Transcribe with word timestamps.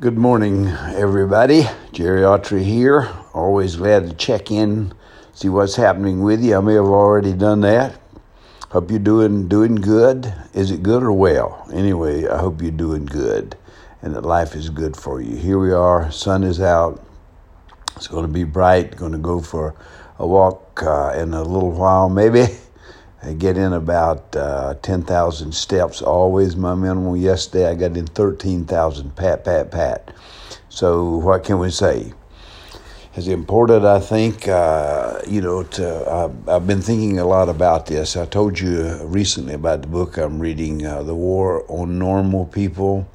Good 0.00 0.18
morning, 0.18 0.66
everybody. 0.66 1.68
Jerry 1.92 2.22
Autry 2.22 2.64
here. 2.64 3.08
Always 3.32 3.76
glad 3.76 4.08
to 4.08 4.12
check 4.16 4.50
in, 4.50 4.92
see 5.32 5.48
what's 5.48 5.76
happening 5.76 6.20
with 6.24 6.42
you. 6.42 6.56
I 6.56 6.60
may 6.60 6.74
have 6.74 6.86
already 6.86 7.32
done 7.32 7.60
that. 7.60 8.00
Hope 8.70 8.90
you're 8.90 8.98
doing 8.98 9.46
doing 9.46 9.76
good. 9.76 10.34
Is 10.52 10.72
it 10.72 10.82
good 10.82 11.04
or 11.04 11.12
well? 11.12 11.64
Anyway, 11.72 12.26
I 12.26 12.38
hope 12.38 12.60
you're 12.60 12.72
doing 12.72 13.06
good, 13.06 13.56
and 14.02 14.16
that 14.16 14.22
life 14.22 14.56
is 14.56 14.68
good 14.68 14.96
for 14.96 15.20
you. 15.20 15.36
Here 15.36 15.60
we 15.60 15.72
are. 15.72 16.10
Sun 16.10 16.42
is 16.42 16.60
out. 16.60 17.00
It's 17.94 18.08
going 18.08 18.26
to 18.26 18.32
be 18.32 18.42
bright. 18.42 18.96
Going 18.96 19.12
to 19.12 19.18
go 19.18 19.40
for 19.40 19.76
a 20.18 20.26
walk 20.26 20.82
uh, 20.82 21.12
in 21.16 21.34
a 21.34 21.42
little 21.44 21.70
while, 21.70 22.08
maybe. 22.08 22.46
I 23.24 23.32
get 23.32 23.56
in 23.56 23.72
about 23.72 24.36
uh, 24.36 24.74
10,000 24.82 25.52
steps, 25.54 26.02
always 26.02 26.56
my 26.56 26.74
minimum. 26.74 27.16
Yesterday 27.16 27.70
I 27.70 27.74
got 27.74 27.96
in 27.96 28.06
13,000, 28.06 29.16
pat, 29.16 29.44
pat, 29.44 29.70
pat. 29.70 30.12
So 30.68 31.16
what 31.16 31.42
can 31.42 31.58
we 31.58 31.70
say? 31.70 32.12
It's 33.16 33.28
important, 33.28 33.86
I 33.86 34.00
think, 34.00 34.46
uh, 34.46 35.22
you 35.26 35.40
know, 35.40 35.62
to, 35.62 35.88
uh, 36.06 36.32
I've 36.48 36.66
been 36.66 36.82
thinking 36.82 37.18
a 37.18 37.24
lot 37.24 37.48
about 37.48 37.86
this. 37.86 38.14
I 38.14 38.26
told 38.26 38.58
you 38.58 39.02
recently 39.04 39.54
about 39.54 39.82
the 39.82 39.88
book 39.88 40.18
I'm 40.18 40.38
reading, 40.38 40.84
uh, 40.84 41.02
The 41.02 41.14
War 41.14 41.64
on 41.68 41.98
Normal 41.98 42.44
People 42.44 43.08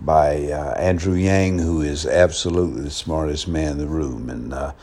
by 0.00 0.44
uh, 0.44 0.74
Andrew 0.74 1.14
Yang, 1.14 1.58
who 1.58 1.82
is 1.82 2.06
absolutely 2.06 2.82
the 2.82 2.90
smartest 2.90 3.48
man 3.48 3.72
in 3.72 3.78
the 3.78 3.88
room. 3.88 4.30
And 4.30 4.54
uh, 4.54 4.74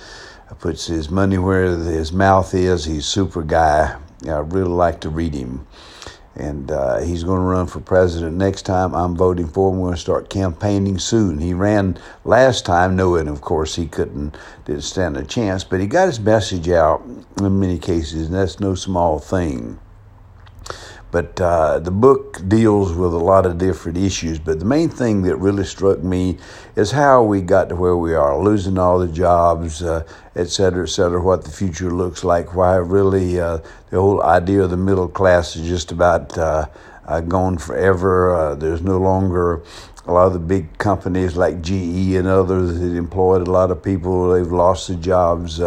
puts 0.60 0.88
his 0.88 1.10
money 1.10 1.38
where 1.38 1.68
his 1.68 2.12
mouth 2.12 2.54
is. 2.54 2.84
He's 2.84 3.06
super 3.06 3.44
guy 3.44 3.96
I 4.26 4.40
really 4.40 4.70
like 4.70 5.02
to 5.02 5.10
read 5.10 5.34
him. 5.34 5.68
And 6.36 6.70
uh, 6.70 7.00
he's 7.00 7.24
going 7.24 7.40
to 7.40 7.46
run 7.46 7.66
for 7.66 7.80
president 7.80 8.38
next 8.38 8.62
time. 8.62 8.94
I'm 8.94 9.16
voting 9.16 9.48
for 9.48 9.72
him. 9.72 9.80
We're 9.80 9.88
going 9.88 9.96
to 9.96 10.02
start 10.02 10.30
campaigning 10.30 11.00
soon. 11.00 11.40
He 11.40 11.54
ran 11.54 11.98
last 12.26 12.64
time, 12.64 12.96
knowing, 12.96 13.28
of 13.28 13.42
course, 13.42 13.76
he 13.76 13.88
couldn't, 13.88 14.38
didn't 14.66 14.84
stand 14.84 15.18
a 15.18 15.24
chance, 15.24 15.64
but 15.64 15.80
he 15.80 15.88
got 15.88 16.08
his 16.08 16.20
message 16.20 16.70
out 16.70 17.04
in 17.40 17.60
many 17.60 17.80
cases, 17.80 18.28
and 18.28 18.36
that's 18.36 18.60
no 18.60 18.76
small 18.76 19.18
thing. 19.18 19.80
But 21.10 21.40
uh, 21.40 21.80
the 21.80 21.92
book 21.92 22.42
deals 22.48 22.94
with 22.94 23.14
a 23.14 23.18
lot 23.18 23.46
of 23.46 23.58
different 23.58 23.98
issues. 23.98 24.40
But 24.40 24.60
the 24.60 24.66
main 24.66 24.90
thing 24.90 25.22
that 25.24 25.38
really 25.38 25.64
struck 25.64 26.04
me 26.04 26.38
is 26.76 26.92
how 26.92 27.24
we 27.24 27.42
got 27.42 27.70
to 27.70 27.76
where 27.76 27.96
we 27.96 28.14
are, 28.14 28.38
losing 28.38 28.78
all 28.78 29.00
the 29.00 29.08
jobs, 29.08 29.82
uh, 29.82 30.04
et 30.36 30.50
cetera, 30.50 30.84
et 30.84 30.90
cetera, 30.90 31.22
what 31.22 31.44
the 31.46 31.52
future 31.52 31.92
looks 31.92 32.24
like, 32.24 32.54
why 32.56 32.76
really 32.76 33.40
uh, 33.40 33.60
the 33.90 34.02
whole 34.02 34.22
idea 34.22 34.64
of 34.64 34.70
the 34.70 34.78
middle 34.78 35.08
class 35.08 35.56
is 35.56 35.68
just 35.68 35.92
about 35.94 36.38
uh, 36.38 36.66
uh, 37.06 37.22
gone 37.22 37.58
forever. 37.58 38.36
Uh, 38.36 38.56
there's 38.56 38.82
no 38.82 38.98
longer 38.98 39.64
a 40.06 40.12
lot 40.12 40.28
of 40.28 40.34
the 40.34 40.40
big 40.40 40.78
companies 40.78 41.36
like 41.36 41.62
GE 41.62 42.16
and 42.16 42.28
others 42.28 42.80
that 42.80 42.96
employed 42.96 43.48
a 43.48 43.52
lot 43.52 43.72
of 43.72 43.84
people, 43.84 44.32
they've 44.32 44.52
lost 44.52 44.88
the 44.88 44.96
jobs. 44.96 45.62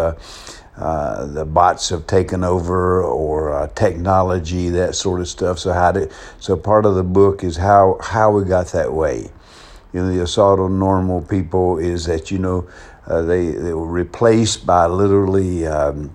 Uh, 0.77 1.27
the 1.27 1.45
bots 1.45 1.91
have 1.91 2.07
taken 2.07 2.43
over 2.43 3.03
or 3.03 3.53
uh, 3.53 3.67
technology, 3.75 4.71
that 4.71 4.95
sort 4.95 5.21
of 5.21 5.29
stuff. 5.29 5.59
So 5.59 5.73
how 5.73 5.93
did, 5.93 6.13
so 6.39 6.57
part 6.57 6.87
of 6.87 6.95
the 6.95 7.03
book 7.05 7.45
is 7.45 7.57
how 7.57 7.99
how 8.01 8.31
we 8.31 8.45
got 8.45 8.69
that 8.69 8.93
way. 8.93 9.31
You 9.93 10.01
know, 10.01 10.09
the 10.15 10.23
assault 10.23 10.61
on 10.61 10.79
normal 10.79 11.23
people 11.23 11.79
is 11.79 12.07
that 12.07 12.31
you 12.31 12.39
know 12.39 12.69
uh, 13.07 13.23
they 13.23 13.51
they 13.51 13.75
were 13.75 13.87
replaced 13.87 14.65
by 14.65 14.87
literally 14.87 15.67
um, 15.67 16.15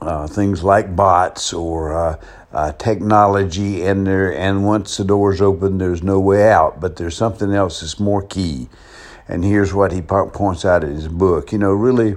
uh, 0.00 0.26
things 0.26 0.64
like 0.64 0.96
bots 0.96 1.52
or 1.52 1.94
uh, 2.52 2.72
technology, 2.72 3.82
and 3.84 4.06
there 4.06 4.34
and 4.34 4.64
once 4.64 4.96
the 4.96 5.04
doors 5.04 5.40
open, 5.40 5.78
there's 5.78 6.02
no 6.02 6.18
way 6.18 6.50
out. 6.50 6.80
But 6.80 6.96
there's 6.96 7.16
something 7.16 7.52
else 7.52 7.80
that's 7.80 8.00
more 8.00 8.22
key, 8.22 8.68
and 9.30 9.44
here's 9.44 9.72
what 9.72 9.92
he 9.92 10.02
points 10.02 10.64
out 10.64 10.82
in 10.82 10.90
his 10.90 11.08
book. 11.08 11.52
You 11.52 11.58
know, 11.58 11.72
really 11.72 12.16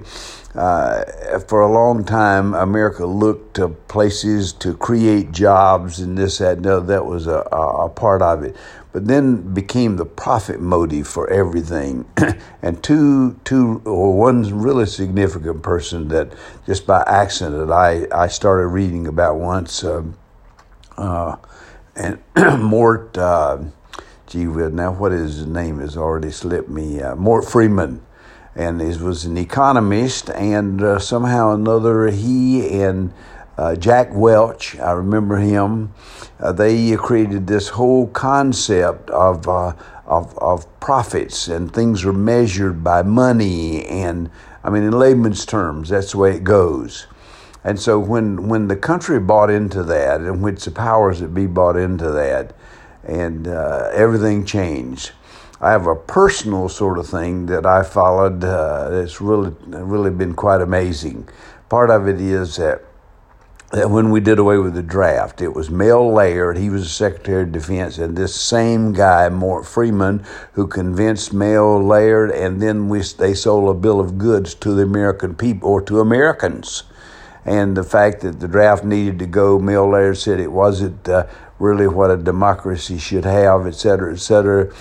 uh, 0.54 1.38
for 1.48 1.60
a 1.60 1.70
long 1.70 2.04
time, 2.04 2.54
America 2.54 3.06
looked 3.06 3.54
to 3.54 3.68
places 3.68 4.52
to 4.52 4.76
create 4.76 5.32
jobs 5.32 5.98
and 5.98 6.16
this, 6.16 6.38
that, 6.38 6.60
no, 6.60 6.78
that 6.80 7.04
was 7.06 7.26
a, 7.26 7.38
a 7.38 7.88
part 7.88 8.22
of 8.22 8.44
it. 8.44 8.56
But 8.92 9.08
then 9.08 9.52
became 9.52 9.96
the 9.96 10.04
profit 10.04 10.60
motive 10.60 11.08
for 11.08 11.28
everything. 11.28 12.04
and 12.62 12.80
two, 12.84 13.40
two, 13.42 13.82
or 13.84 14.16
one 14.16 14.42
really 14.56 14.86
significant 14.86 15.64
person 15.64 16.06
that 16.08 16.32
just 16.66 16.86
by 16.86 17.02
accident 17.08 17.72
I, 17.72 18.06
I 18.12 18.28
started 18.28 18.68
reading 18.68 19.08
about 19.08 19.36
once, 19.36 19.82
um, 19.82 20.16
uh, 20.96 21.34
and 21.96 22.20
Mort, 22.62 23.18
gee, 24.34 24.44
now 24.44 24.92
what 24.92 25.12
is 25.12 25.36
his 25.36 25.46
name 25.46 25.78
has 25.78 25.96
already 25.96 26.30
slipped 26.30 26.68
me, 26.68 27.00
uh, 27.00 27.14
Mort 27.16 27.44
Freeman 27.44 28.00
and 28.56 28.80
he 28.80 28.96
was 29.02 29.24
an 29.24 29.36
economist, 29.36 30.30
and 30.30 30.80
uh, 30.80 30.98
somehow 30.98 31.52
another 31.52 32.06
he 32.08 32.80
and 32.80 33.12
uh, 33.58 33.74
Jack 33.76 34.08
Welch, 34.12 34.78
I 34.78 34.92
remember 34.92 35.36
him, 35.36 35.92
uh, 36.40 36.52
they 36.52 36.96
created 36.96 37.46
this 37.46 37.68
whole 37.68 38.08
concept 38.08 39.10
of, 39.10 39.48
uh, 39.48 39.74
of, 40.06 40.36
of 40.38 40.80
profits, 40.80 41.48
and 41.48 41.72
things 41.72 42.04
are 42.04 42.12
measured 42.12 42.82
by 42.82 43.02
money, 43.02 43.84
and 43.86 44.30
I 44.62 44.70
mean, 44.70 44.82
in 44.82 44.92
layman's 44.92 45.44
terms, 45.44 45.88
that's 45.88 46.12
the 46.12 46.18
way 46.18 46.36
it 46.36 46.44
goes. 46.44 47.06
And 47.64 47.80
so 47.80 47.98
when, 47.98 48.48
when 48.48 48.68
the 48.68 48.76
country 48.76 49.18
bought 49.18 49.50
into 49.50 49.82
that, 49.84 50.20
and 50.20 50.42
which 50.42 50.64
the 50.64 50.70
powers 50.70 51.20
that 51.20 51.34
be 51.34 51.46
bought 51.46 51.76
into 51.76 52.10
that, 52.10 52.54
and 53.06 53.48
uh, 53.48 53.90
everything 53.92 54.44
changed. 54.44 55.12
I 55.60 55.70
have 55.70 55.86
a 55.86 55.96
personal 55.96 56.68
sort 56.68 56.98
of 56.98 57.06
thing 57.06 57.46
that 57.46 57.64
I 57.64 57.82
followed. 57.84 58.44
Uh, 58.44 58.90
it's 58.92 59.20
really, 59.20 59.54
really 59.66 60.10
been 60.10 60.34
quite 60.34 60.60
amazing. 60.60 61.28
Part 61.68 61.90
of 61.90 62.06
it 62.08 62.20
is 62.20 62.56
that, 62.56 62.82
when 63.72 64.10
we 64.10 64.20
did 64.20 64.38
away 64.38 64.58
with 64.58 64.74
the 64.74 64.82
draft, 64.82 65.40
it 65.40 65.52
was 65.52 65.68
Mel 65.68 66.12
Laird. 66.12 66.58
He 66.58 66.70
was 66.70 66.82
the 66.82 66.88
Secretary 66.88 67.42
of 67.42 67.52
Defense, 67.52 67.98
and 67.98 68.16
this 68.16 68.34
same 68.34 68.92
guy, 68.92 69.28
Mort 69.28 69.66
Freeman, 69.66 70.24
who 70.52 70.68
convinced 70.68 71.32
Mel 71.32 71.84
Laird, 71.84 72.30
and 72.30 72.62
then 72.62 72.88
we 72.88 73.00
they 73.00 73.34
sold 73.34 73.74
a 73.74 73.80
bill 73.80 73.98
of 73.98 74.16
goods 74.16 74.54
to 74.56 74.74
the 74.74 74.82
American 74.82 75.34
people 75.34 75.70
or 75.70 75.82
to 75.82 76.00
Americans. 76.00 76.84
And 77.44 77.76
the 77.76 77.84
fact 77.84 78.22
that 78.22 78.40
the 78.40 78.48
draft 78.48 78.84
needed 78.84 79.18
to 79.18 79.26
go, 79.26 79.58
Mel 79.58 80.14
said 80.14 80.40
it 80.40 80.52
wasn't 80.52 81.08
uh, 81.08 81.26
really 81.58 81.86
what 81.86 82.10
a 82.10 82.16
democracy 82.16 82.98
should 82.98 83.24
have, 83.24 83.66
et 83.66 83.74
cetera, 83.74 84.12
et 84.12 84.20
cetera. 84.20 84.72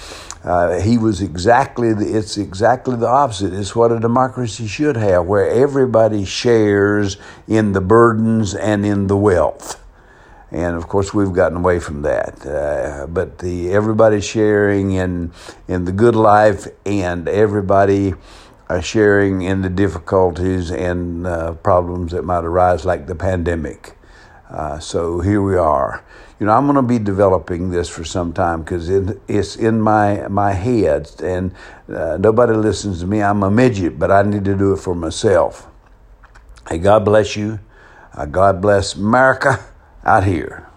Uh, 0.44 0.80
he 0.82 0.98
was 0.98 1.22
exactly 1.22 1.94
the, 1.94 2.18
it's 2.18 2.38
exactly 2.38 2.96
the 2.96 3.08
opposite. 3.08 3.54
It's 3.54 3.76
what 3.76 3.92
a 3.92 4.00
democracy 4.00 4.68
should 4.68 4.98
have, 4.98 5.26
where 5.26 5.50
everybody 5.50 6.26
shares 6.26 7.18
in 7.48 7.72
the 7.72 7.82
burdens 7.82 8.54
and 8.54 8.86
in 8.86 9.08
the 9.08 9.18
wealth. 9.18 9.82
And 10.52 10.76
of 10.76 10.88
course, 10.88 11.14
we've 11.14 11.34
gotten 11.34 11.58
away 11.58 11.80
from 11.80 12.04
that. 12.04 12.46
Uh, 12.46 13.08
but 13.08 13.40
the 13.40 13.72
everybody 13.72 14.22
sharing 14.22 14.92
in 14.92 15.32
in 15.68 15.86
the 15.86 15.92
good 15.92 16.16
life 16.16 16.68
and 16.86 17.28
everybody 17.28 18.14
uh, 18.70 18.82
sharing 18.82 19.42
in 19.42 19.62
the 19.62 19.70
difficulties 19.70 20.72
and 20.72 21.28
uh, 21.28 21.54
problems 21.56 22.12
that 22.12 22.24
might 22.24 22.44
arise, 22.44 22.86
like 22.86 23.08
the 23.08 23.16
pandemic. 23.16 23.98
Uh, 24.50 24.80
so 24.80 25.20
here 25.20 25.42
we 25.42 25.56
are. 25.56 26.04
You 26.40 26.46
know, 26.46 26.54
I'm 26.54 26.66
going 26.66 26.76
to 26.76 26.82
be 26.82 27.00
developing 27.00 27.70
this 27.70 27.90
for 27.90 28.04
some 28.04 28.34
time 28.34 28.62
because 28.62 28.90
it, 28.90 29.22
it's 29.28 29.56
in 29.56 29.80
my 29.80 30.28
my 30.28 30.52
head, 30.54 31.10
and 31.22 31.54
uh, 31.88 32.18
nobody 32.18 32.54
listens 32.54 33.00
to 33.00 33.08
me. 33.08 33.22
I'm 33.22 33.44
a 33.44 33.52
midget, 33.52 33.98
but 33.98 34.12
I 34.12 34.24
need 34.24 34.46
to 34.46 34.56
do 34.56 34.74
it 34.74 34.78
for 34.78 34.94
myself. 34.94 35.68
Hey, 36.70 36.78
God 36.78 37.06
bless 37.06 37.36
you. 37.36 37.60
Uh, 38.14 38.26
God 38.26 38.62
bless 38.62 38.96
America 38.96 39.64
out 40.06 40.24
here. 40.26 40.68